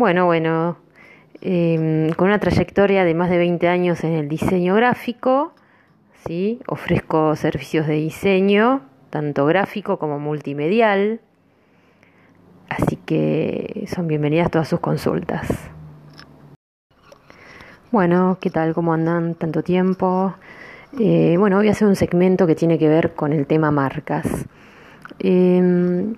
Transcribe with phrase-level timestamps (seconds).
[0.00, 0.78] Bueno, bueno,
[1.42, 5.52] em, con una trayectoria de más de 20 años en el diseño gráfico,
[6.26, 6.58] ¿sí?
[6.66, 11.20] ofrezco servicios de diseño, tanto gráfico como multimedial,
[12.70, 15.46] así que son bienvenidas todas sus consultas.
[17.90, 18.72] Bueno, ¿qué tal?
[18.72, 19.34] ¿Cómo andan?
[19.34, 20.34] Tanto tiempo.
[20.98, 24.46] Eh, bueno, voy a hacer un segmento que tiene que ver con el tema marcas.
[25.18, 26.14] Em,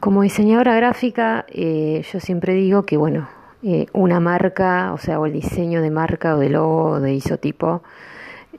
[0.00, 3.28] como diseñadora gráfica, eh, yo siempre digo que, bueno,
[3.62, 7.14] eh, una marca, o sea, o el diseño de marca o de logo o de
[7.14, 7.82] isotipo,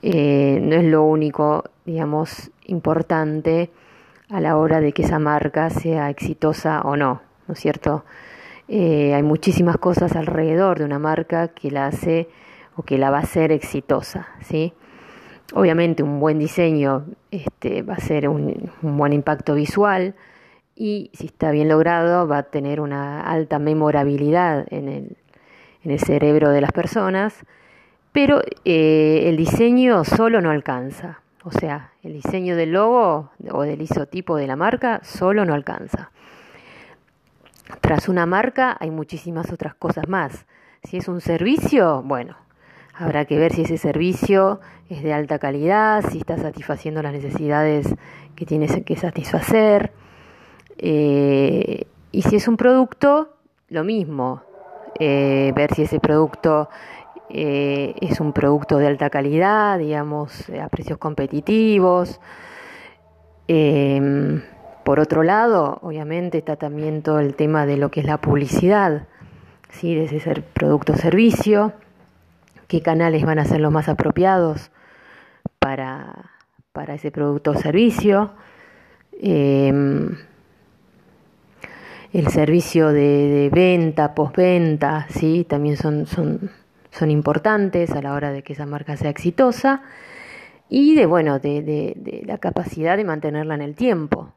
[0.02, 3.70] no es lo único, digamos, importante
[4.30, 8.04] a la hora de que esa marca sea exitosa o no, ¿no es cierto?
[8.68, 12.28] Eh, hay muchísimas cosas alrededor de una marca que la hace
[12.76, 14.72] o que la va a hacer exitosa, ¿sí?
[15.52, 20.14] Obviamente un buen diseño este, va a ser un, buen impacto visual
[20.74, 25.16] y si está bien logrado va a tener una alta memorabilidad en el,
[25.84, 27.44] en el cerebro de las personas,
[28.12, 31.20] pero eh, el diseño solo no alcanza.
[31.42, 36.10] O sea, el diseño del logo o del isotipo de la marca solo no alcanza.
[37.80, 40.46] Tras una marca hay muchísimas otras cosas más.
[40.82, 42.36] Si es un servicio, bueno,
[42.94, 47.94] habrá que ver si ese servicio es de alta calidad, si está satisfaciendo las necesidades
[48.34, 49.92] que tienes que satisfacer.
[50.82, 53.36] Eh, y si es un producto,
[53.68, 54.42] lo mismo,
[54.98, 56.70] eh, ver si ese producto
[57.28, 62.20] eh, es un producto de alta calidad, digamos, a precios competitivos.
[64.84, 69.06] Por otro lado, obviamente está también todo el tema de lo que es la publicidad,
[69.68, 69.94] ¿sí?
[69.94, 71.72] de ese producto o servicio,
[72.66, 74.70] qué canales van a ser los más apropiados
[75.58, 76.30] para,
[76.72, 78.30] para ese producto o servicio.
[79.20, 80.16] Em,
[82.12, 85.46] el servicio de, venta, postventa, ¿sí?
[85.48, 86.50] también son, son,
[86.90, 89.82] son, importantes a la hora de que esa marca sea exitosa
[90.68, 94.34] y de, bueno, de, de la capacidad de mantenerla en el tiempo.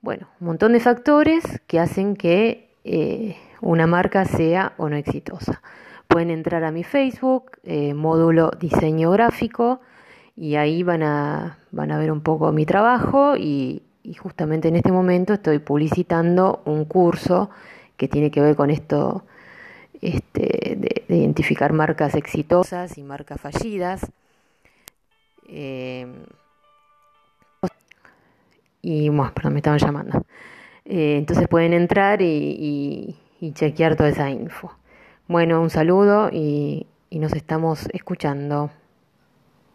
[0.00, 5.62] Bueno, un montón de factores que hacen que eh, una marca sea o no exitosa.
[6.08, 9.80] Pueden entrar a mi Facebook, eh, módulo diseño gráfico,
[10.34, 13.82] y ahí van a, van a ver un poco mi trabajo y,
[14.14, 17.50] justamente en este momento estoy publicitando un curso
[17.96, 19.24] que tiene que ver con esto
[20.00, 24.10] este, de, identificar marcas exitosas y marcas fallidas.
[25.48, 26.06] Eh,
[28.82, 30.24] y bueno, perdón, me estaban llamando.
[30.84, 33.16] Eh, entonces pueden entrar y,
[33.54, 34.72] chequear toda esa info.
[35.28, 38.70] Bueno, un saludo y nos estamos escuchando.